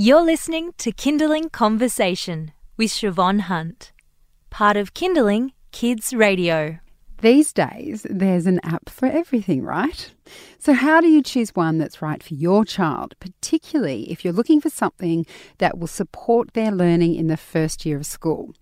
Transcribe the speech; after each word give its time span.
You're 0.00 0.22
listening 0.22 0.74
to 0.78 0.92
Kinderling 0.92 1.50
Conversation 1.50 2.52
with 2.76 2.92
Siobhan 2.92 3.40
Hunt, 3.40 3.90
part 4.48 4.76
of 4.76 4.94
Kinderling 4.94 5.50
Kids 5.72 6.14
Radio. 6.14 6.78
These 7.20 7.52
days, 7.52 8.06
there's 8.08 8.46
an 8.46 8.60
app 8.62 8.90
for 8.90 9.06
everything, 9.06 9.64
right? 9.64 10.12
So, 10.58 10.72
how 10.72 11.00
do 11.00 11.08
you 11.08 11.22
choose 11.22 11.54
one 11.54 11.78
that's 11.78 12.02
right 12.02 12.22
for 12.22 12.34
your 12.34 12.64
child, 12.64 13.14
particularly 13.20 14.10
if 14.10 14.24
you're 14.24 14.32
looking 14.32 14.60
for 14.60 14.70
something 14.70 15.26
that 15.58 15.78
will 15.78 15.86
support 15.86 16.54
their 16.54 16.70
learning 16.70 17.14
in 17.14 17.28
the 17.28 17.36
first 17.36 17.86
year 17.86 17.96
of 17.96 18.06
school? 18.06 18.54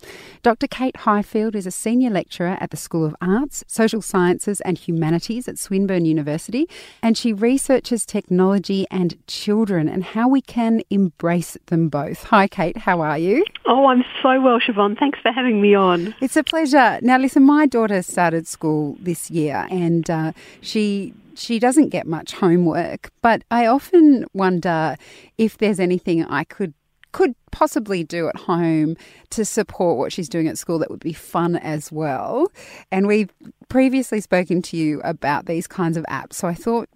Dr. 0.42 0.66
Kate 0.66 0.96
Highfield 0.98 1.56
is 1.56 1.66
a 1.66 1.70
senior 1.70 2.10
lecturer 2.10 2.56
at 2.60 2.70
the 2.70 2.76
School 2.76 3.04
of 3.04 3.16
Arts, 3.20 3.64
Social 3.66 4.02
Sciences 4.02 4.60
and 4.62 4.78
Humanities 4.78 5.48
at 5.48 5.58
Swinburne 5.58 6.04
University, 6.04 6.68
and 7.02 7.16
she 7.16 7.32
researches 7.32 8.04
technology 8.04 8.86
and 8.90 9.16
children 9.26 9.88
and 9.88 10.04
how 10.04 10.28
we 10.28 10.40
can 10.40 10.82
embrace 10.90 11.56
them 11.66 11.88
both. 11.88 12.24
Hi, 12.24 12.46
Kate, 12.46 12.76
how 12.76 13.00
are 13.00 13.18
you? 13.18 13.44
Oh, 13.66 13.86
I'm 13.86 14.04
so 14.22 14.40
well, 14.40 14.60
Siobhan. 14.60 14.98
Thanks 14.98 15.18
for 15.20 15.32
having 15.32 15.60
me 15.60 15.74
on. 15.74 16.14
It's 16.20 16.36
a 16.36 16.44
pleasure. 16.44 16.98
Now, 17.02 17.18
listen, 17.18 17.42
my 17.42 17.66
daughter 17.66 18.02
started 18.02 18.46
school 18.46 18.96
this 19.00 19.30
year 19.30 19.66
and 19.70 20.08
uh, 20.10 20.32
she 20.60 21.14
she 21.36 21.58
doesn't 21.58 21.90
get 21.90 22.06
much 22.06 22.32
homework, 22.32 23.10
but 23.22 23.42
I 23.50 23.66
often 23.66 24.26
wonder 24.32 24.96
if 25.38 25.58
there's 25.58 25.80
anything 25.80 26.24
I 26.24 26.44
could 26.44 26.74
could 27.12 27.34
possibly 27.50 28.04
do 28.04 28.28
at 28.28 28.36
home 28.36 28.94
to 29.30 29.42
support 29.42 29.96
what 29.96 30.12
she's 30.12 30.28
doing 30.28 30.46
at 30.48 30.58
school 30.58 30.78
that 30.78 30.90
would 30.90 31.00
be 31.00 31.14
fun 31.14 31.56
as 31.56 31.90
well. 31.90 32.52
And 32.92 33.06
we've 33.06 33.32
previously 33.70 34.20
spoken 34.20 34.60
to 34.62 34.76
you 34.76 35.00
about 35.02 35.46
these 35.46 35.66
kinds 35.66 35.96
of 35.96 36.04
apps, 36.10 36.34
so 36.34 36.46
I 36.46 36.52
thought 36.52 36.90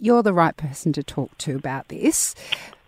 you're 0.00 0.24
the 0.24 0.32
right 0.32 0.56
person 0.56 0.92
to 0.94 1.02
talk 1.04 1.38
to 1.38 1.54
about 1.54 1.86
this. 1.88 2.34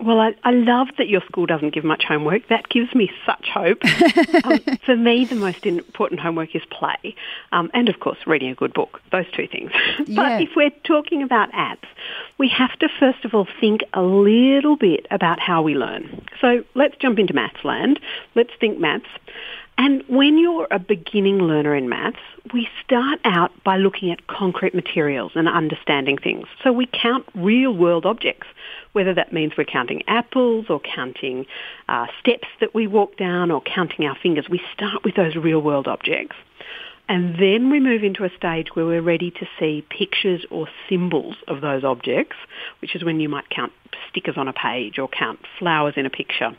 Well, 0.05 0.21
I, 0.21 0.35
I 0.45 0.51
love 0.51 0.89
that 0.99 1.09
your 1.09 1.23
school 1.23 1.47
doesn't 1.47 1.73
give 1.73 1.83
much 1.83 2.05
homework. 2.05 2.49
That 2.49 2.69
gives 2.69 2.95
me 2.95 3.11
such 3.25 3.49
hope. 3.49 3.79
um, 4.45 4.61
for 4.85 4.95
me, 4.95 5.25
the 5.25 5.35
most 5.35 5.65
important 5.65 6.21
homework 6.21 6.55
is 6.55 6.63
play, 6.71 7.17
um, 7.53 7.71
and 7.73 7.89
of 7.89 8.01
course, 8.01 8.19
reading 8.27 8.51
a 8.51 8.55
good 8.55 8.75
book. 8.75 9.01
Those 9.11 9.27
two 9.33 9.49
things. 9.49 9.71
Yeah. 10.07 10.17
but 10.17 10.43
if 10.43 10.51
we're 10.55 10.71
talking 10.85 11.23
about 11.23 11.51
apps, 11.53 11.87
we 12.37 12.49
have 12.49 12.79
to 12.81 12.89
first 13.01 13.25
of 13.25 13.33
all 13.33 13.47
think 13.61 13.83
a 13.95 14.03
little 14.03 14.77
bit 14.77 15.07
about 15.11 15.41
how 15.41 15.63
we 15.63 15.75
learn. 15.75 16.27
So 16.41 16.63
let's 16.75 16.97
jump 16.97 17.19
into 17.19 17.33
maths 17.33 17.65
land. 17.65 18.01
Let's 18.35 18.51
think 18.61 18.79
maths. 18.79 19.07
And 19.77 20.05
when 20.07 20.39
you're 20.39 20.69
a 20.71 20.79
beginning 20.79 21.39
learner 21.39 21.75
in 21.75 21.89
maths, 21.89 22.19
we 22.53 22.69
start 22.85 23.19
out 23.25 23.51
by 23.65 23.77
looking 23.77 24.13
at 24.13 24.27
concrete 24.29 24.75
materials 24.75 25.33
and 25.35 25.49
understanding 25.49 26.17
things. 26.17 26.47
So 26.63 26.73
we 26.73 26.87
count 26.87 27.27
real 27.35 27.73
world 27.73 28.07
objects, 28.07 28.47
whether 28.93 29.13
that 29.15 29.33
means 29.33 29.55
we're 29.59 29.65
counting 29.65 30.03
apples 30.07 30.67
or 30.69 30.81
counting 30.81 31.47
uh, 31.89 32.07
steps 32.21 32.47
that 32.61 32.75
we 32.75 32.87
walk 32.87 33.17
down 33.17 33.51
or 33.51 33.61
counting 33.63 34.07
our 34.07 34.17
fingers. 34.23 34.47
We 34.49 34.61
start 34.73 35.03
with 35.05 35.17
those 35.17 35.35
real 35.35 35.61
world 35.61 35.89
objects. 35.89 36.37
And 37.09 37.35
then 37.39 37.71
we 37.71 37.81
move 37.81 38.03
into 38.03 38.25
a 38.25 38.31
stage 38.37 38.69
where 38.75 38.87
we're 38.87 39.03
ready 39.03 39.31
to 39.31 39.47
see 39.59 39.85
pictures 39.91 40.47
or 40.51 40.69
symbols 40.89 41.37
of 41.49 41.61
those 41.61 41.85
objects, 41.85 42.37
which 42.81 42.95
is 42.95 43.05
when 43.05 43.21
you 43.21 43.29
might 43.29 43.51
count 43.51 43.73
stickers 44.09 44.37
on 44.39 44.49
a 44.49 44.55
page 44.55 44.99
or 44.99 45.09
count 45.09 45.41
flowers 45.59 45.95
in 45.97 46.07
a 46.07 46.11
picture. 46.11 46.57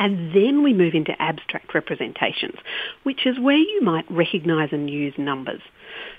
And 0.00 0.34
then 0.34 0.62
we 0.62 0.72
move 0.72 0.94
into 0.94 1.12
abstract 1.20 1.74
representations, 1.74 2.56
which 3.02 3.26
is 3.26 3.38
where 3.38 3.58
you 3.58 3.80
might 3.82 4.10
recognise 4.10 4.70
and 4.72 4.88
use 4.88 5.12
numbers. 5.18 5.60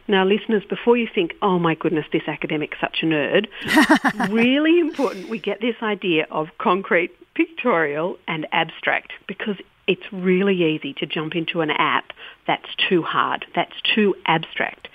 Now, 0.08 0.24
listeners, 0.24 0.64
before 0.70 0.98
you 0.98 1.08
think, 1.14 1.34
oh 1.42 1.58
my 1.58 1.74
goodness, 1.74 2.06
this 2.14 2.28
academic's 2.28 2.78
such 2.80 3.00
a 3.02 3.06
nerd, 3.08 3.48
really 4.30 4.80
important 4.80 5.30
we 5.30 5.40
get 5.40 5.62
this 5.62 5.76
idea 5.82 6.28
of 6.30 6.50
concrete, 6.59 7.12
pictorial 7.34 8.18
and 8.28 8.48
abstract 8.52 9.14
because 9.28 9.56
it's 9.88 10.06
really 10.12 10.64
easy 10.64 10.94
to 10.94 11.06
jump 11.08 11.36
into 11.36 11.62
an 11.62 11.72
app 11.72 12.14
that's 12.46 12.70
too 12.88 13.02
hard, 13.02 13.46
that's 13.56 13.76
too 13.96 14.14
abstract. 14.28 14.90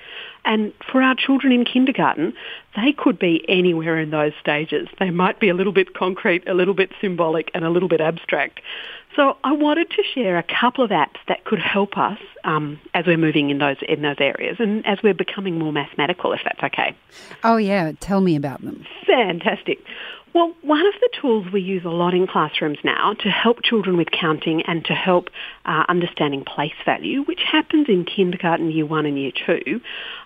And 0.47 0.73
for 0.91 1.03
our 1.03 1.15
children 1.15 1.53
in 1.53 1.65
kindergarten, 1.65 2.33
they 2.77 2.93
could 2.93 3.19
be 3.19 3.45
anywhere 3.49 3.99
in 3.99 4.11
those 4.11 4.33
stages. 4.41 4.89
They 4.99 5.11
might 5.11 5.41
be 5.41 5.49
a 5.49 5.55
little 5.55 5.73
bit 5.73 5.93
concrete, 5.93 6.49
a 6.49 6.55
little 6.55 6.75
bit 6.75 6.93
symbolic, 7.01 7.51
and 7.53 7.65
a 7.65 7.71
little 7.71 7.89
bit 7.89 8.01
abstract. 8.01 8.61
So 9.17 9.37
I 9.43 9.53
wanted 9.53 9.91
to 9.91 10.03
share 10.15 10.37
a 10.37 10.43
couple 10.43 10.85
of 10.85 10.91
apps 10.91 11.17
that 11.27 11.45
could 11.45 11.59
help 11.59 11.97
us 11.97 12.19
um, 12.45 12.79
as 12.93 13.07
we're 13.07 13.17
moving 13.17 13.49
in 13.49 13.59
those 13.59 13.79
in 13.89 14.03
those 14.03 14.17
areas 14.21 14.57
and 14.61 14.87
as 14.87 14.99
we're 15.03 15.15
becoming 15.15 15.59
more 15.59 15.73
mathematical, 15.73 16.33
if 16.33 16.41
that's 16.45 16.63
okay. 16.63 16.95
Oh 17.43 17.57
yeah, 17.57 17.93
tell 17.99 18.21
me 18.21 18.37
about 18.37 18.61
them. 18.63 18.85
Fantastic. 19.07 19.79
Well, 20.37 20.53
one 20.61 20.87
of 20.87 20.93
the 21.01 21.09
tools 21.19 21.47
we 21.51 21.63
use 21.63 21.87
a 21.87 21.89
lot 21.89 22.13
in 22.13 22.27
classrooms 22.27 22.77
now 22.85 23.15
to 23.21 23.31
help 23.31 23.63
children 23.63 23.97
with 23.97 24.11
counting 24.11 24.61
and 24.67 24.85
to 24.85 24.93
help 24.93 25.31
uh, 25.65 25.85
understanding 25.89 26.45
place 26.45 26.75
value, 26.85 27.23
which 27.23 27.41
happens 27.41 27.89
in 27.89 28.05
kindergarten, 28.05 28.71
year 28.71 28.85
one 28.85 29.07
and 29.07 29.19
year 29.19 29.33
two, 29.47 29.81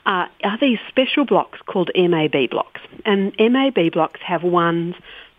uh, 0.07 0.27
are 0.43 0.59
these 0.61 0.81
special 0.89 1.25
blocks 1.25 1.61
called 1.65 1.93
MAB 1.95 2.51
blocks. 2.51 2.81
And 3.05 3.33
MAB 3.39 3.93
blocks 3.93 4.19
have 4.27 4.43
ones, 4.43 4.97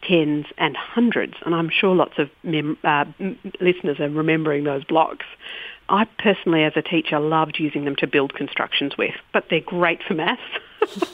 tens 0.08 0.46
and 0.58 0.78
hundreds, 0.78 1.34
and 1.46 1.54
I'm 1.54 1.70
sure 1.70 1.94
lots 1.94 2.18
of 2.18 2.30
mem- 2.42 2.78
uh, 2.82 3.04
listeners 3.60 4.00
are 4.00 4.08
remembering 4.08 4.64
those 4.64 4.86
blocks. 4.86 5.26
I 5.90 6.06
personally, 6.18 6.64
as 6.64 6.78
a 6.78 6.82
teacher, 6.82 7.20
loved 7.20 7.60
using 7.60 7.84
them 7.84 7.98
to 7.98 8.08
build 8.08 8.36
constructions 8.36 8.94
with, 8.98 9.16
but 9.34 9.48
they're 9.50 9.60
great 9.60 10.02
for 10.02 10.14
maths. 10.14 10.42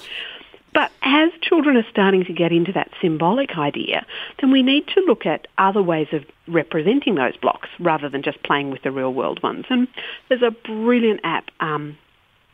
But 0.77 0.91
as 1.01 1.31
children 1.41 1.75
are 1.75 1.87
starting 1.89 2.23
to 2.25 2.33
get 2.33 2.51
into 2.51 2.71
that 2.73 2.91
symbolic 3.01 3.57
idea, 3.57 4.05
then 4.39 4.51
we 4.51 4.61
need 4.61 4.87
to 4.89 5.01
look 5.07 5.25
at 5.25 5.47
other 5.57 5.81
ways 5.81 6.05
of 6.11 6.23
representing 6.47 7.15
those 7.15 7.35
blocks 7.35 7.67
rather 7.79 8.09
than 8.09 8.21
just 8.21 8.43
playing 8.43 8.69
with 8.69 8.83
the 8.83 8.91
real 8.91 9.11
world 9.11 9.41
ones. 9.41 9.65
And 9.71 9.87
there's 10.29 10.43
a 10.43 10.51
brilliant 10.51 11.21
app 11.23 11.45
um, 11.59 11.97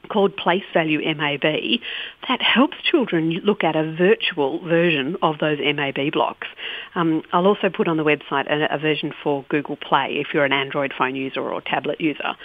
called 0.08 0.38
Place 0.38 0.64
Value 0.74 1.02
MAB 1.14 1.82
that 2.30 2.42
helps 2.42 2.78
children 2.90 3.42
look 3.44 3.62
at 3.62 3.76
a 3.76 3.94
virtual 3.94 4.60
version 4.66 5.18
of 5.22 5.40
those 5.40 5.60
MAB 5.60 6.14
blocks. 6.14 6.48
Um, 6.96 7.24
I'll 7.34 7.46
also 7.46 7.70
put 7.70 7.90
on 7.90 7.98
the 7.98 8.06
website 8.06 8.50
a, 8.50 8.74
a 8.74 8.78
version 8.78 9.12
for 9.22 9.44
Google 9.50 9.76
Play 9.76 10.16
if 10.22 10.28
you're 10.34 10.46
an 10.46 10.54
Android 10.54 10.94
phone 10.98 11.18
user 11.18 11.42
or 11.42 11.60
tablet 11.60 12.00
user 12.00 12.36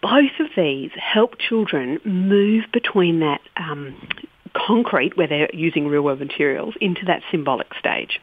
both 0.00 0.38
of 0.38 0.46
these 0.56 0.92
help 0.94 1.38
children 1.40 1.98
move 2.04 2.64
between 2.72 3.18
that 3.18 3.40
um, 3.56 3.96
concrete, 4.66 5.16
where 5.16 5.26
they're 5.26 5.50
using 5.52 5.86
real 5.88 6.02
world 6.02 6.20
materials, 6.20 6.74
into 6.80 7.04
that 7.06 7.22
symbolic 7.30 7.74
stage. 7.74 8.20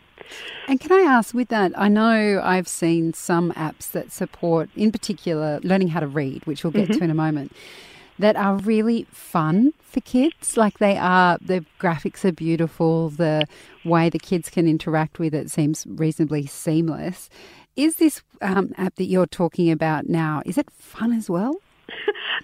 And 0.68 0.80
can 0.80 0.92
I 0.92 1.02
ask 1.02 1.34
with 1.34 1.50
that, 1.50 1.72
I 1.78 1.88
know 1.88 2.42
I've 2.44 2.68
seen 2.68 3.14
some 3.14 3.52
apps 3.54 3.92
that 3.92 4.12
support, 4.12 4.70
in 4.76 4.92
particular, 4.92 5.60
learning 5.64 5.90
how 5.90 6.00
to 6.00 6.08
read, 6.08 6.46
which 6.46 6.64
we'll 6.64 6.72
get 6.72 6.90
Mm-hmm. 6.90 7.00
to 7.00 7.04
in 7.04 7.12
a 7.12 7.16
moment, 7.16 7.52
that 8.18 8.36
are 8.36 8.56
really 8.58 9.06
fun 9.12 9.74
for 9.82 10.02
kids. 10.02 10.58
Like 10.58 10.80
they 10.80 10.98
are, 10.98 11.38
the 11.42 11.66
graphics 11.80 12.26
are 12.26 12.32
beautiful, 12.32 13.10
the 13.10 13.46
way 13.84 14.10
the 14.10 14.20
kids 14.20 14.50
can 14.50 14.68
interact 14.68 15.20
with 15.20 15.34
it 15.36 15.52
seems 15.52 15.86
reasonably 15.88 16.46
seamless. 16.48 17.30
Is 17.76 17.98
this 17.98 18.24
um, 18.42 18.74
app 18.78 18.96
that 18.96 19.06
you're 19.06 19.28
talking 19.28 19.70
about 19.70 20.08
now, 20.08 20.42
is 20.46 20.58
it 20.58 20.72
fun 20.72 21.12
as 21.12 21.30
well? 21.30 21.58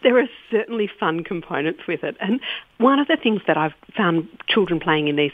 There 0.03 0.18
are 0.19 0.28
certainly 0.50 0.90
fun 1.00 1.24
components 1.24 1.81
with 1.88 2.03
it. 2.03 2.16
And 2.19 2.40
one 2.78 3.00
of 3.00 3.07
the 3.07 3.18
things 3.22 3.41
that 3.47 3.57
I've 3.57 3.74
found 3.96 4.28
children 4.47 4.79
playing 4.79 5.07
in 5.07 5.16
this 5.16 5.31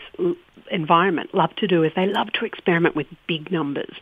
environment 0.72 1.34
love 1.34 1.56
to 1.58 1.68
do 1.68 1.84
is 1.84 1.92
they 1.96 2.06
love 2.06 2.32
to 2.34 2.46
experiment 2.46 2.96
with 2.96 3.08
big 3.28 3.52
numbers. 3.52 3.94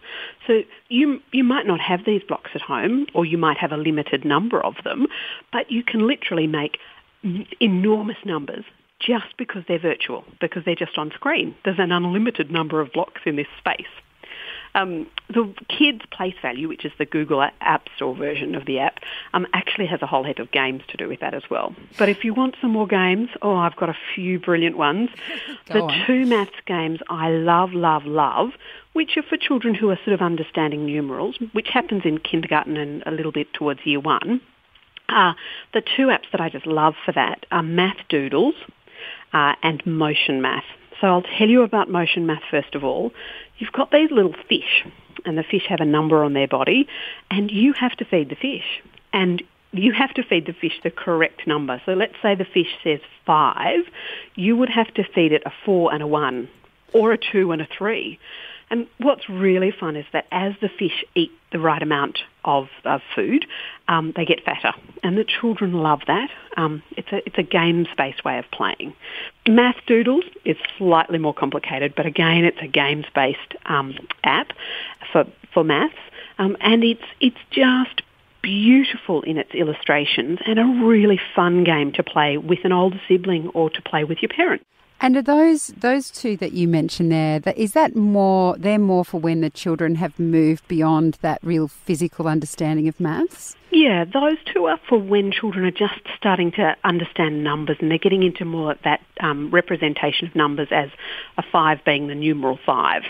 So 0.47 0.61
you 0.89 1.21
you 1.31 1.43
might 1.43 1.67
not 1.67 1.79
have 1.79 2.05
these 2.05 2.23
blocks 2.27 2.51
at 2.55 2.61
home 2.61 3.05
or 3.13 3.25
you 3.25 3.37
might 3.37 3.57
have 3.57 3.71
a 3.71 3.77
limited 3.77 4.25
number 4.25 4.63
of 4.63 4.75
them, 4.83 5.07
but 5.51 5.71
you 5.71 5.83
can 5.83 6.07
literally 6.07 6.47
make 6.47 6.77
enormous 7.59 8.17
numbers 8.25 8.63
just 8.99 9.37
because 9.37 9.63
they're 9.67 9.79
virtual, 9.79 10.23
because 10.39 10.63
they're 10.65 10.75
just 10.75 10.97
on 10.97 11.11
screen. 11.11 11.55
There's 11.63 11.79
an 11.79 11.91
unlimited 11.91 12.49
number 12.49 12.79
of 12.81 12.91
blocks 12.93 13.21
in 13.25 13.35
this 13.35 13.47
space. 13.57 13.85
Um, 14.75 15.07
the 15.29 15.53
Kids 15.69 16.01
Place 16.11 16.35
Value, 16.41 16.67
which 16.67 16.83
is 16.83 16.91
the 16.99 17.05
Google 17.05 17.41
App 17.61 17.87
Store 17.95 18.13
version 18.13 18.55
of 18.55 18.65
the 18.65 18.79
app, 18.79 18.99
um, 19.33 19.47
actually 19.53 19.87
has 19.87 20.01
a 20.01 20.05
whole 20.05 20.23
heap 20.25 20.37
of 20.39 20.51
games 20.51 20.83
to 20.89 20.97
do 20.97 21.07
with 21.07 21.21
that 21.21 21.33
as 21.33 21.43
well. 21.49 21.73
But 21.97 22.09
if 22.09 22.25
you 22.25 22.33
want 22.33 22.55
some 22.61 22.71
more 22.71 22.85
games, 22.85 23.29
oh, 23.41 23.55
I've 23.55 23.77
got 23.77 23.89
a 23.89 23.97
few 24.13 24.37
brilliant 24.37 24.77
ones. 24.77 25.09
Go 25.67 25.73
the 25.73 25.83
on. 25.83 26.05
two 26.05 26.25
maths 26.25 26.51
games 26.67 26.99
I 27.09 27.29
love, 27.29 27.71
love, 27.71 28.05
love, 28.05 28.49
which 28.93 29.15
are 29.15 29.23
for 29.23 29.37
children 29.37 29.75
who 29.75 29.89
are 29.89 29.99
sort 30.03 30.13
of 30.13 30.21
understanding 30.21 30.85
numerals, 30.85 31.37
which 31.53 31.69
happens 31.69 32.03
in 32.03 32.19
kindergarten 32.19 32.75
and 32.75 33.01
a 33.05 33.11
little 33.11 33.31
bit 33.31 33.53
towards 33.53 33.79
year 33.85 34.01
one. 34.01 34.41
Uh, 35.07 35.33
the 35.73 35.81
two 35.81 36.07
apps 36.07 36.29
that 36.31 36.41
I 36.41 36.49
just 36.49 36.65
love 36.65 36.95
for 37.05 37.13
that 37.13 37.45
are 37.51 37.63
Math 37.63 37.97
Doodles 38.09 38.55
uh, 39.33 39.53
and 39.63 39.85
Motion 39.85 40.41
Math. 40.41 40.65
So 41.01 41.07
I'll 41.07 41.23
tell 41.37 41.49
you 41.49 41.63
about 41.63 41.89
Motion 41.89 42.25
Math 42.25 42.43
first 42.49 42.75
of 42.75 42.83
all. 42.83 43.11
You've 43.57 43.71
got 43.71 43.91
these 43.91 44.11
little 44.11 44.35
fish, 44.47 44.85
and 45.25 45.37
the 45.37 45.43
fish 45.43 45.63
have 45.69 45.79
a 45.79 45.85
number 45.85 46.23
on 46.23 46.33
their 46.33 46.47
body, 46.47 46.87
and 47.29 47.51
you 47.51 47.73
have 47.73 47.93
to 47.97 48.05
feed 48.05 48.29
the 48.29 48.35
fish. 48.35 48.81
And 49.13 49.43
you 49.71 49.93
have 49.93 50.13
to 50.13 50.23
feed 50.23 50.45
the 50.45 50.53
fish 50.53 50.79
the 50.83 50.91
correct 50.91 51.47
number. 51.47 51.81
So 51.85 51.93
let's 51.93 52.15
say 52.21 52.35
the 52.35 52.45
fish 52.45 52.67
says 52.83 52.99
five, 53.25 53.81
you 54.35 54.55
would 54.55 54.69
have 54.69 54.93
to 54.95 55.03
feed 55.03 55.31
it 55.31 55.43
a 55.45 55.51
four 55.65 55.93
and 55.93 56.01
a 56.01 56.07
one, 56.07 56.49
or 56.93 57.11
a 57.11 57.17
two 57.17 57.51
and 57.51 57.61
a 57.61 57.67
three. 57.77 58.19
And 58.69 58.87
what's 58.97 59.29
really 59.29 59.71
fun 59.71 59.95
is 59.95 60.05
that 60.11 60.25
as 60.31 60.53
the 60.59 60.69
fish 60.69 61.03
eat 61.13 61.31
the 61.51 61.59
right 61.59 61.81
amount 61.81 62.19
of, 62.43 62.67
of 62.83 63.01
food, 63.13 63.45
um, 63.87 64.11
they 64.15 64.25
get 64.25 64.43
fatter, 64.43 64.71
and 65.03 65.17
the 65.17 65.23
children 65.23 65.73
love 65.73 66.01
that. 66.07 66.29
Um, 66.57 66.81
it's 66.97 67.11
a 67.11 67.17
it's 67.25 67.37
a 67.37 67.43
games-based 67.43 68.25
way 68.25 68.39
of 68.39 68.45
playing. 68.51 68.93
Math 69.47 69.77
Doodles 69.85 70.25
is 70.43 70.57
slightly 70.77 71.19
more 71.19 71.33
complicated, 71.33 71.93
but 71.95 72.05
again, 72.05 72.43
it's 72.43 72.57
a 72.61 72.67
games-based 72.67 73.55
um, 73.65 73.95
app 74.23 74.51
for 75.11 75.25
for 75.53 75.63
maths, 75.63 75.93
um, 76.39 76.57
and 76.59 76.83
it's 76.83 77.05
it's 77.19 77.37
just 77.51 78.01
beautiful 78.41 79.21
in 79.23 79.37
its 79.37 79.51
illustrations 79.55 80.39
and 80.45 80.59
a 80.59 80.85
really 80.85 81.19
fun 81.35 81.63
game 81.63 81.91
to 81.91 82.03
play 82.03 82.37
with 82.37 82.59
an 82.63 82.71
older 82.71 83.01
sibling 83.07 83.47
or 83.49 83.71
to 83.71 83.81
play 83.81 84.03
with 84.03 84.21
your 84.21 84.29
parents. 84.29 84.63
And 85.01 85.17
are 85.17 85.21
those 85.21 85.67
those 85.67 86.09
two 86.09 86.37
that 86.37 86.53
you 86.53 86.67
mentioned 86.67 87.11
there? 87.11 87.39
That 87.39 87.57
is 87.57 87.73
that 87.73 87.95
more? 87.95 88.57
They're 88.57 88.79
more 88.79 89.05
for 89.05 89.19
when 89.19 89.41
the 89.41 89.49
children 89.49 89.95
have 89.95 90.17
moved 90.19 90.67
beyond 90.67 91.17
that 91.21 91.39
real 91.43 91.67
physical 91.67 92.27
understanding 92.27 92.87
of 92.87 92.99
maths. 92.99 93.55
Yeah, 93.75 94.05
those 94.05 94.37
two 94.53 94.67
are 94.67 94.79
for 94.87 94.97
when 94.97 95.33
children 95.33 95.65
are 95.65 95.69
just 95.69 95.99
starting 96.15 96.53
to 96.53 96.77
understand 96.85 97.43
numbers 97.43 97.75
and 97.81 97.91
they're 97.91 97.97
getting 97.97 98.23
into 98.23 98.45
more 98.45 98.75
that 98.85 99.01
um, 99.19 99.51
representation 99.51 100.29
of 100.29 100.33
numbers 100.33 100.69
as 100.71 100.87
a 101.37 101.43
five 101.51 101.79
being 101.83 102.07
the 102.07 102.15
numeral 102.15 102.57
five, 102.65 103.01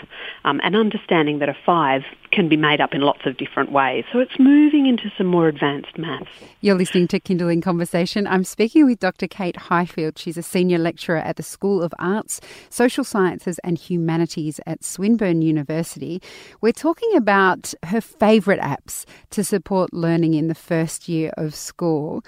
um, 0.44 0.60
and 0.64 0.74
understanding 0.74 1.38
that 1.38 1.48
a 1.48 1.56
five 1.64 2.02
can 2.32 2.48
be 2.48 2.56
made 2.56 2.80
up 2.80 2.94
in 2.94 3.00
lots 3.00 3.20
of 3.26 3.36
different 3.36 3.70
ways. 3.70 4.04
So 4.12 4.18
it's 4.18 4.38
moving 4.40 4.86
into 4.86 5.04
some 5.16 5.28
more 5.28 5.46
advanced 5.46 5.96
maths. 5.96 6.28
You're 6.60 6.74
listening 6.74 7.06
to 7.08 7.20
Kinderling 7.20 7.62
Conversation. 7.62 8.26
I'm 8.26 8.42
speaking 8.42 8.86
with 8.86 8.98
Dr. 8.98 9.28
Kate 9.28 9.56
Highfield. 9.56 10.18
She's 10.18 10.36
a 10.36 10.42
senior 10.42 10.78
lecturer 10.78 11.18
at 11.18 11.36
the 11.36 11.44
School 11.44 11.80
of 11.80 11.94
Arts, 12.00 12.40
Social 12.70 13.04
Sciences 13.04 13.60
and 13.60 13.78
Humanities 13.78 14.58
at 14.66 14.82
Swinburne 14.82 15.42
University. 15.42 16.20
We're 16.60 16.72
talking 16.72 17.16
about 17.16 17.72
her 17.84 18.00
favourite 18.00 18.60
apps 18.60 19.04
to 19.30 19.44
support 19.44 19.94
learning 19.94 20.34
in 20.34 20.48
the 20.48 20.55
first 20.56 21.08
year 21.08 21.32
of 21.36 21.54
school. 21.54 22.24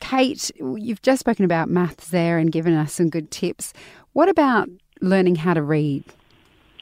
Kate, 0.00 0.50
you've 0.56 1.02
just 1.02 1.20
spoken 1.20 1.44
about 1.44 1.68
maths 1.68 2.08
there 2.08 2.38
and 2.38 2.52
given 2.52 2.74
us 2.74 2.92
some 2.92 3.08
good 3.08 3.30
tips. 3.30 3.72
What 4.12 4.28
about 4.28 4.68
learning 5.00 5.36
how 5.36 5.54
to 5.54 5.62
read? 5.62 6.04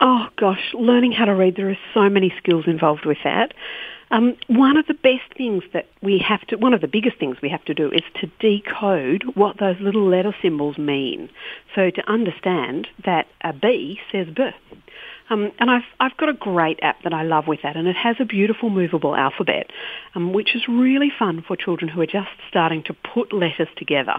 Oh 0.01 0.27
gosh, 0.37 0.73
learning 0.75 1.13
how 1.13 1.25
to 1.25 1.35
read, 1.35 1.57
there 1.57 1.71
are 1.71 1.79
so 1.95 2.09
many 2.09 2.33
skills 2.39 2.65
involved 2.67 3.07
with 3.07 3.19
that. 3.25 3.53
Um, 4.11 4.37
one 4.49 4.77
of 4.77 4.87
the 4.87 4.95
best 4.95 5.35
things 5.37 5.65
that 5.73 5.89
we 6.03 6.19
have 6.19 6.43
to, 6.49 6.57
one 6.57 6.75
of 6.75 6.81
the 6.81 6.89
biggest 6.89 7.19
things 7.19 7.39
we 7.43 7.49
have 7.49 7.65
to 7.65 7.75
do 7.75 7.91
is 7.91 8.03
to 8.21 8.31
decode 8.39 9.25
what 9.35 9.59
those 9.59 9.77
little 9.81 10.07
letter 10.07 10.35
symbols 10.43 10.79
mean. 10.79 11.31
So 11.75 11.91
to 11.91 12.11
understand 12.11 12.87
that 13.05 13.27
a 13.41 13.53
B 13.53 13.99
says 14.13 14.29
B. 14.35 14.51
Um, 15.31 15.53
and 15.59 15.71
I've, 15.71 15.83
I've 16.01 16.17
got 16.17 16.29
a 16.29 16.35
great 16.35 16.79
app 16.83 17.03
that 17.03 17.15
I 17.15 17.23
love 17.23 17.47
with 17.47 17.61
that, 17.63 17.77
and 17.77 17.89
it 17.89 17.97
has 17.97 18.17
a 18.21 18.25
beautiful 18.25 18.71
movable 18.71 19.17
alphabet, 19.17 19.71
um, 20.15 20.33
which 20.33 20.55
is 20.55 20.63
really 20.69 21.11
fun 21.19 21.43
for 21.47 21.57
children 21.57 21.89
who 21.89 22.01
are 22.01 22.07
just 22.07 22.29
starting 22.49 22.83
to 22.85 22.95
put 23.15 23.33
letters 23.33 23.69
together. 23.77 24.17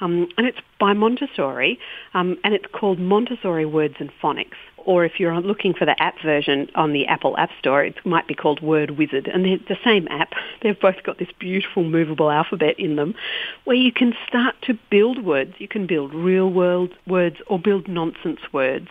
Um, 0.00 0.28
and 0.36 0.46
it's 0.46 0.58
by 0.78 0.92
Montessori, 0.92 1.78
um, 2.14 2.36
and 2.42 2.54
it's 2.54 2.66
called 2.72 2.98
Montessori 2.98 3.66
Words 3.66 3.94
and 4.00 4.10
Phonics 4.22 4.58
or 4.90 5.04
if 5.04 5.20
you're 5.20 5.40
looking 5.40 5.72
for 5.72 5.84
the 5.84 5.94
app 6.02 6.20
version 6.20 6.68
on 6.74 6.92
the 6.92 7.06
Apple 7.06 7.36
App 7.38 7.50
Store, 7.60 7.84
it 7.84 8.04
might 8.04 8.26
be 8.26 8.34
called 8.34 8.60
Word 8.60 8.98
Wizard. 8.98 9.28
And 9.28 9.44
they're 9.44 9.58
the 9.68 9.78
same 9.84 10.08
app. 10.08 10.32
They've 10.62 10.78
both 10.78 11.04
got 11.04 11.18
this 11.18 11.28
beautiful 11.38 11.84
movable 11.84 12.28
alphabet 12.28 12.74
in 12.76 12.96
them 12.96 13.14
where 13.62 13.76
you 13.76 13.92
can 13.92 14.14
start 14.26 14.56
to 14.62 14.76
build 14.90 15.24
words. 15.24 15.54
You 15.58 15.68
can 15.68 15.86
build 15.86 16.12
real 16.12 16.50
world 16.50 16.92
words 17.06 17.36
or 17.46 17.56
build 17.56 17.86
nonsense 17.86 18.40
words. 18.52 18.88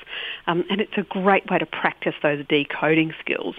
Um, 0.48 0.64
and 0.70 0.80
it's 0.80 0.98
a 0.98 1.04
great 1.04 1.52
way 1.52 1.58
to 1.58 1.66
practice 1.66 2.16
those 2.24 2.46
decoding 2.48 3.14
skills. 3.20 3.58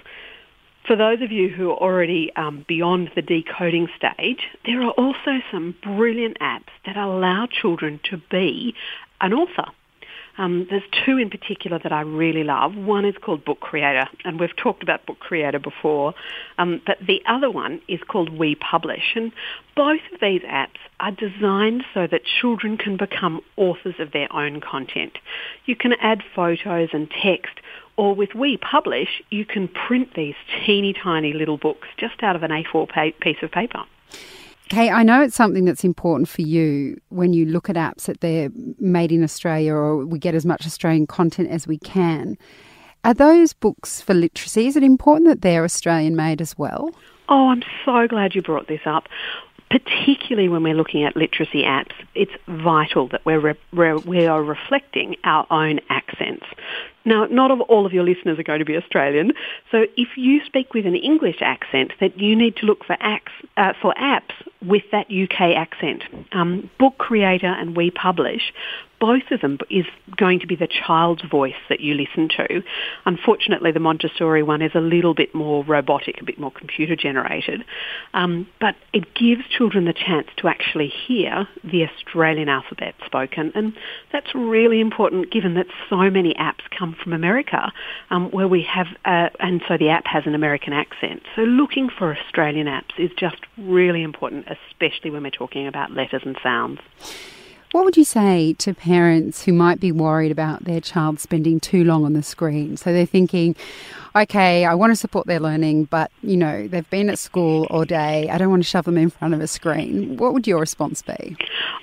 For 0.87 0.95
those 0.95 1.21
of 1.21 1.31
you 1.31 1.47
who 1.47 1.69
are 1.69 1.77
already 1.77 2.35
um, 2.37 2.65
beyond 2.67 3.11
the 3.13 3.21
decoding 3.21 3.87
stage, 3.95 4.47
there 4.65 4.81
are 4.81 4.93
also 4.93 5.41
some 5.51 5.75
brilliant 5.83 6.39
apps 6.39 6.71
that 6.87 6.97
allow 6.97 7.45
children 7.45 7.99
to 8.05 8.19
be 8.31 8.73
an 9.21 9.31
author. 9.31 9.65
Um, 10.41 10.65
there's 10.71 10.81
two 11.05 11.19
in 11.19 11.29
particular 11.29 11.77
that 11.77 11.91
I 11.91 12.01
really 12.01 12.43
love. 12.43 12.75
One 12.75 13.05
is 13.05 13.13
called 13.21 13.45
Book 13.45 13.59
Creator, 13.59 14.07
and 14.25 14.39
we've 14.39 14.55
talked 14.55 14.81
about 14.81 15.05
Book 15.05 15.19
Creator 15.19 15.59
before. 15.59 16.15
Um, 16.57 16.81
but 16.83 16.97
the 16.99 17.21
other 17.27 17.51
one 17.51 17.79
is 17.87 17.99
called 18.07 18.35
We 18.35 18.55
Publish, 18.55 19.13
and 19.15 19.31
both 19.75 20.01
of 20.11 20.19
these 20.19 20.41
apps 20.41 20.79
are 20.99 21.11
designed 21.11 21.83
so 21.93 22.07
that 22.07 22.21
children 22.25 22.75
can 22.79 22.97
become 22.97 23.41
authors 23.55 23.93
of 23.99 24.13
their 24.13 24.33
own 24.33 24.61
content. 24.61 25.19
You 25.65 25.75
can 25.75 25.93
add 26.01 26.23
photos 26.35 26.89
and 26.91 27.07
text, 27.21 27.59
or 27.95 28.15
with 28.15 28.33
We 28.33 28.57
Publish, 28.57 29.21
you 29.29 29.45
can 29.45 29.67
print 29.67 30.15
these 30.15 30.35
teeny 30.65 30.93
tiny 30.93 31.33
little 31.33 31.57
books 31.57 31.87
just 31.97 32.23
out 32.23 32.35
of 32.35 32.41
an 32.41 32.49
A4 32.49 33.13
piece 33.19 33.43
of 33.43 33.51
paper. 33.51 33.83
Kate, 34.71 34.89
I 34.89 35.03
know 35.03 35.21
it's 35.21 35.35
something 35.35 35.65
that's 35.65 35.83
important 35.83 36.29
for 36.29 36.43
you 36.43 36.97
when 37.09 37.33
you 37.33 37.45
look 37.45 37.69
at 37.69 37.75
apps 37.75 38.03
that 38.03 38.21
they're 38.21 38.49
made 38.79 39.11
in 39.11 39.21
Australia 39.21 39.73
or 39.73 40.05
we 40.05 40.17
get 40.17 40.33
as 40.33 40.45
much 40.45 40.65
Australian 40.65 41.07
content 41.07 41.49
as 41.49 41.67
we 41.67 41.77
can. 41.77 42.37
Are 43.03 43.13
those 43.13 43.51
books 43.51 43.99
for 43.99 44.13
literacy? 44.13 44.67
Is 44.67 44.77
it 44.77 44.83
important 44.83 45.27
that 45.27 45.41
they're 45.41 45.65
Australian 45.65 46.15
made 46.15 46.39
as 46.39 46.57
well? 46.57 46.91
Oh, 47.27 47.49
I'm 47.49 47.63
so 47.83 48.07
glad 48.07 48.33
you 48.33 48.41
brought 48.41 48.69
this 48.69 48.79
up 48.85 49.09
particularly 49.71 50.49
when 50.49 50.63
we're 50.63 50.75
looking 50.75 51.05
at 51.05 51.15
literacy 51.15 51.63
apps, 51.63 51.93
it's 52.13 52.33
vital 52.47 53.07
that 53.07 53.25
we're 53.25 53.39
re- 53.39 53.59
re- 53.71 53.93
we 53.93 54.25
are 54.25 54.43
reflecting 54.43 55.15
our 55.23 55.47
own 55.49 55.79
accents. 55.89 56.45
Now, 57.05 57.25
not 57.25 57.51
all 57.51 57.85
of 57.85 57.93
your 57.93 58.03
listeners 58.03 58.37
are 58.39 58.43
going 58.43 58.59
to 58.59 58.65
be 58.65 58.77
Australian, 58.77 59.33
so 59.71 59.85
if 59.97 60.09
you 60.17 60.41
speak 60.45 60.73
with 60.73 60.85
an 60.85 60.95
English 60.95 61.37
accent, 61.41 61.93
that 61.99 62.19
you 62.19 62.35
need 62.35 62.57
to 62.57 62.65
look 62.65 62.85
for, 62.85 62.95
acts, 62.99 63.31
uh, 63.57 63.73
for 63.81 63.93
apps 63.95 64.33
with 64.65 64.83
that 64.91 65.07
UK 65.11 65.55
accent. 65.55 66.03
Um, 66.31 66.69
Book 66.79 66.97
Creator 66.97 67.47
and 67.47 67.75
We 67.75 67.89
Publish 67.91 68.53
both 69.01 69.31
of 69.31 69.41
them 69.41 69.57
is 69.71 69.85
going 70.15 70.39
to 70.39 70.47
be 70.47 70.55
the 70.55 70.67
child's 70.67 71.23
voice 71.23 71.55
that 71.69 71.79
you 71.79 71.95
listen 71.95 72.29
to. 72.29 72.61
Unfortunately, 73.03 73.71
the 73.71 73.79
Montessori 73.79 74.43
one 74.43 74.61
is 74.61 74.71
a 74.75 74.79
little 74.79 75.15
bit 75.15 75.33
more 75.33 75.65
robotic, 75.65 76.21
a 76.21 76.23
bit 76.23 76.39
more 76.39 76.51
computer 76.51 76.95
generated. 76.95 77.65
Um, 78.13 78.47
but 78.61 78.75
it 78.93 79.15
gives 79.15 79.41
children 79.49 79.85
the 79.85 79.93
chance 79.93 80.27
to 80.37 80.47
actually 80.47 80.93
hear 81.07 81.47
the 81.63 81.83
Australian 81.83 82.47
alphabet 82.47 82.93
spoken. 83.03 83.51
And 83.55 83.73
that's 84.13 84.35
really 84.35 84.79
important 84.79 85.31
given 85.31 85.55
that 85.55 85.65
so 85.89 86.11
many 86.11 86.35
apps 86.35 86.61
come 86.77 86.90
from 87.01 87.13
America 87.13 87.71
um, 88.09 88.29
where 88.31 88.47
we 88.47 88.63
have, 88.63 88.87
uh, 89.05 89.29
and 89.39 89.61
so 89.67 89.77
the 89.77 89.89
app 89.89 90.05
has 90.05 90.25
an 90.25 90.35
American 90.35 90.73
accent. 90.73 91.23
So 91.35 91.43
looking 91.43 91.89
for 91.89 92.15
Australian 92.15 92.67
apps 92.67 92.97
is 92.97 93.11
just 93.17 93.37
really 93.57 94.03
important, 94.03 94.47
especially 94.47 95.11
when 95.11 95.23
we're 95.23 95.31
talking 95.31 95.67
about 95.67 95.91
letters 95.91 96.21
and 96.25 96.37
sounds. 96.41 96.79
What 97.71 97.85
would 97.85 97.95
you 97.95 98.03
say 98.03 98.53
to 98.59 98.73
parents 98.73 99.45
who 99.45 99.53
might 99.53 99.79
be 99.79 99.93
worried 99.93 100.31
about 100.31 100.65
their 100.65 100.81
child 100.81 101.21
spending 101.21 101.61
too 101.61 101.85
long 101.85 102.03
on 102.03 102.11
the 102.11 102.23
screen? 102.23 102.75
So 102.75 102.91
they're 102.91 103.05
thinking, 103.05 103.55
okay, 104.15 104.65
I 104.65 104.75
want 104.75 104.91
to 104.91 104.95
support 104.95 105.27
their 105.27 105.39
learning, 105.39 105.85
but 105.85 106.11
you 106.21 106.37
know, 106.37 106.67
they've 106.67 106.89
been 106.89 107.09
at 107.09 107.19
school 107.19 107.65
all 107.69 107.85
day. 107.85 108.29
I 108.29 108.37
don't 108.37 108.49
want 108.49 108.63
to 108.63 108.69
shove 108.69 108.85
them 108.85 108.97
in 108.97 109.09
front 109.09 109.33
of 109.33 109.41
a 109.41 109.47
screen. 109.47 110.17
What 110.17 110.33
would 110.33 110.47
your 110.47 110.59
response 110.59 111.01
be? 111.01 111.37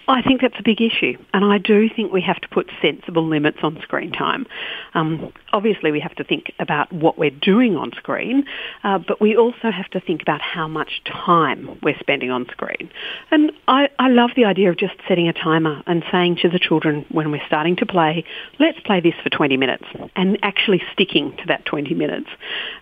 I 0.08 0.22
think 0.22 0.40
that's 0.40 0.58
a 0.58 0.62
big 0.62 0.80
issue, 0.80 1.18
and 1.34 1.44
I 1.44 1.58
do 1.58 1.88
think 1.94 2.12
we 2.12 2.22
have 2.22 2.40
to 2.40 2.48
put 2.48 2.70
sensible 2.80 3.26
limits 3.26 3.58
on 3.62 3.78
screen 3.82 4.10
time. 4.10 4.46
Um, 4.94 5.32
obviously, 5.52 5.92
we 5.92 6.00
have 6.00 6.14
to 6.14 6.24
think 6.24 6.52
about 6.58 6.90
what 6.92 7.18
we're 7.18 7.30
doing 7.30 7.76
on 7.76 7.92
screen, 7.92 8.44
uh, 8.84 8.98
but 8.98 9.20
we 9.20 9.36
also 9.36 9.70
have 9.70 9.88
to 9.90 10.00
think 10.00 10.22
about 10.22 10.40
how 10.40 10.66
much 10.66 11.02
time 11.04 11.78
we're 11.82 11.98
spending 12.00 12.30
on 12.30 12.46
screen. 12.46 12.90
And 13.30 13.52
I, 13.68 13.90
I 13.98 14.08
love 14.08 14.30
the 14.34 14.46
idea 14.46 14.70
of 14.70 14.78
just 14.78 14.94
setting 15.06 15.28
a 15.28 15.34
timer 15.34 15.82
and 15.86 16.02
saying 16.10 16.36
to 16.42 16.48
the 16.48 16.58
children 16.58 17.04
when 17.10 17.30
we're 17.30 17.46
starting 17.46 17.76
to 17.76 17.86
play, 17.86 18.24
let's 18.58 18.80
play 18.80 19.00
this 19.00 19.14
for 19.22 19.28
20 19.28 19.58
minutes, 19.58 19.84
and 20.16 20.38
actually 20.42 20.82
sticking 20.92 21.36
to 21.36 21.46
that 21.48 21.66
20 21.66 21.92
minutes. 21.94 22.17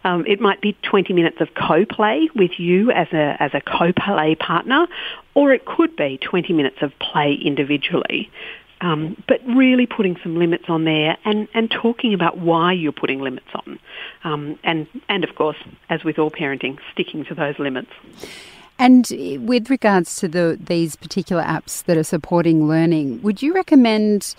Um, 0.04 0.24
it 0.26 0.40
might 0.40 0.60
be 0.60 0.76
20 0.82 1.12
minutes 1.12 1.40
of 1.40 1.48
co-play 1.54 2.28
with 2.34 2.58
you 2.58 2.90
as 2.90 3.08
a, 3.12 3.36
as 3.40 3.52
a 3.54 3.60
co-play 3.60 4.34
partner, 4.34 4.86
or 5.34 5.52
it 5.52 5.64
could 5.64 5.96
be 5.96 6.18
20 6.18 6.52
minutes 6.52 6.76
of 6.80 6.92
play 6.98 7.34
individually. 7.34 8.30
Um, 8.82 9.22
but 9.26 9.40
really 9.46 9.86
putting 9.86 10.18
some 10.22 10.36
limits 10.38 10.64
on 10.68 10.84
there 10.84 11.16
and, 11.24 11.48
and 11.54 11.70
talking 11.70 12.12
about 12.12 12.36
why 12.36 12.74
you're 12.74 12.92
putting 12.92 13.20
limits 13.20 13.46
on. 13.54 13.78
Um, 14.22 14.58
and, 14.64 14.86
and 15.08 15.24
of 15.24 15.34
course, 15.34 15.56
as 15.88 16.04
with 16.04 16.18
all 16.18 16.30
parenting, 16.30 16.78
sticking 16.92 17.24
to 17.24 17.34
those 17.34 17.58
limits. 17.58 17.90
And 18.78 19.10
with 19.40 19.70
regards 19.70 20.16
to 20.16 20.28
the 20.28 20.58
these 20.60 20.96
particular 20.96 21.42
apps 21.42 21.82
that 21.84 21.96
are 21.96 22.04
supporting 22.04 22.68
learning, 22.68 23.22
would 23.22 23.40
you 23.40 23.54
recommend 23.54 24.34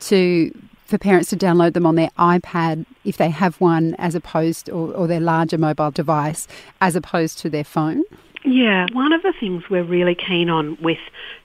to 0.00 0.52
for 0.84 0.98
parents 0.98 1.30
to 1.30 1.36
download 1.36 1.72
them 1.72 1.86
on 1.86 1.94
their 1.94 2.10
iPad 2.18 2.86
if 3.04 3.16
they 3.16 3.30
have 3.30 3.60
one, 3.60 3.94
as 3.96 4.14
opposed 4.14 4.68
or, 4.68 4.92
or 4.92 5.06
their 5.06 5.20
larger 5.20 5.58
mobile 5.58 5.90
device, 5.90 6.46
as 6.80 6.94
opposed 6.94 7.38
to 7.38 7.50
their 7.50 7.64
phone? 7.64 8.04
Yeah, 8.44 8.86
one 8.92 9.14
of 9.14 9.22
the 9.22 9.32
things 9.40 9.64
we're 9.70 9.84
really 9.84 10.14
keen 10.14 10.50
on 10.50 10.76
with 10.82 10.98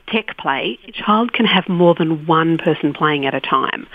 tech 0.07 0.35
play, 0.37 0.77
a 0.85 0.91
child 0.91 1.31
can 1.31 1.45
have 1.45 1.69
more 1.69 1.95
than 1.95 2.25
one 2.25 2.57
person 2.57 2.93
playing 2.93 3.25
at 3.25 3.33
a 3.33 3.39
time. 3.39 3.87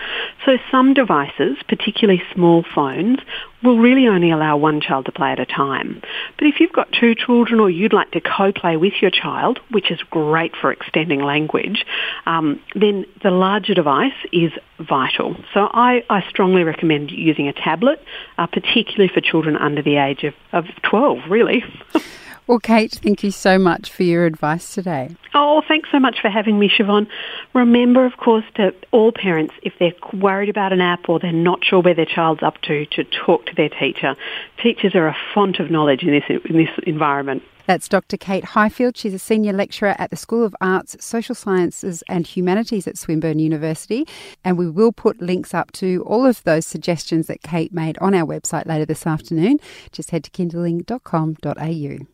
So 0.46 0.56
some 0.70 0.94
devices, 0.94 1.58
particularly 1.68 2.22
small 2.32 2.64
phones, 2.74 3.18
will 3.62 3.78
really 3.78 4.08
only 4.08 4.30
allow 4.30 4.56
one 4.56 4.80
child 4.80 5.04
to 5.04 5.12
play 5.12 5.32
at 5.32 5.38
a 5.38 5.44
time. 5.44 6.00
But 6.38 6.46
if 6.46 6.60
you've 6.60 6.72
got 6.72 6.92
two 6.92 7.14
children 7.14 7.60
or 7.60 7.68
you'd 7.68 7.92
like 7.92 8.10
to 8.12 8.22
co-play 8.22 8.78
with 8.78 8.94
your 9.02 9.10
child, 9.10 9.60
which 9.70 9.90
is 9.90 10.00
great 10.10 10.54
for 10.56 10.72
extending 10.72 11.20
language, 11.22 11.84
um, 12.24 12.58
then 12.74 13.04
the 13.22 13.30
larger 13.30 13.74
device 13.74 14.12
is 14.32 14.52
vital. 14.78 15.36
So 15.52 15.68
I, 15.72 16.04
I 16.08 16.22
strongly 16.30 16.64
recommend 16.64 17.10
using 17.10 17.48
a 17.48 17.52
tablet, 17.52 18.02
uh, 18.38 18.46
particularly 18.46 19.12
for 19.12 19.20
children 19.20 19.56
under 19.56 19.82
the 19.82 19.96
age 19.96 20.24
of, 20.24 20.34
of 20.52 20.64
12, 20.84 21.18
really. 21.28 21.62
Well, 22.46 22.58
Kate, 22.58 22.92
thank 22.92 23.24
you 23.24 23.30
so 23.30 23.58
much 23.58 23.90
for 23.90 24.02
your 24.02 24.26
advice 24.26 24.74
today. 24.74 25.16
Oh, 25.32 25.62
thanks 25.66 25.88
so 25.90 25.98
much 25.98 26.20
for 26.20 26.28
having 26.28 26.58
me, 26.58 26.68
Siobhan. 26.68 27.06
Remember, 27.54 28.04
of 28.04 28.18
course, 28.18 28.44
to 28.56 28.74
all 28.90 29.12
parents, 29.12 29.54
if 29.62 29.72
they're 29.78 29.94
worried 30.12 30.50
about 30.50 30.72
an 30.72 30.82
app 30.82 31.08
or 31.08 31.18
they're 31.18 31.32
not 31.32 31.64
sure 31.64 31.80
where 31.80 31.94
their 31.94 32.04
child's 32.04 32.42
up 32.42 32.60
to, 32.62 32.84
to 32.86 33.04
talk 33.04 33.46
to 33.46 33.54
their 33.54 33.70
teacher. 33.70 34.14
Teachers 34.62 34.94
are 34.94 35.08
a 35.08 35.16
font 35.32 35.58
of 35.58 35.70
knowledge 35.70 36.02
in 36.02 36.10
this, 36.10 36.24
in 36.28 36.56
this 36.58 36.68
environment. 36.86 37.42
That's 37.66 37.88
Dr. 37.88 38.18
Kate 38.18 38.44
Highfield. 38.44 38.98
She's 38.98 39.14
a 39.14 39.18
senior 39.18 39.54
lecturer 39.54 39.94
at 39.98 40.10
the 40.10 40.16
School 40.16 40.44
of 40.44 40.54
Arts, 40.60 41.02
Social 41.02 41.34
Sciences 41.34 42.02
and 42.10 42.26
Humanities 42.26 42.86
at 42.86 42.98
Swinburne 42.98 43.38
University. 43.38 44.06
And 44.44 44.58
we 44.58 44.68
will 44.68 44.92
put 44.92 45.22
links 45.22 45.54
up 45.54 45.72
to 45.72 46.04
all 46.06 46.26
of 46.26 46.42
those 46.42 46.66
suggestions 46.66 47.26
that 47.28 47.42
Kate 47.42 47.72
made 47.72 47.96
on 47.98 48.14
our 48.14 48.26
website 48.26 48.66
later 48.66 48.84
this 48.84 49.06
afternoon. 49.06 49.60
Just 49.92 50.10
head 50.10 50.24
to 50.24 50.30
kinderling.com.au. 50.30 52.13